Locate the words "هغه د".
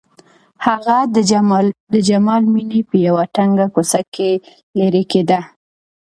0.65-1.95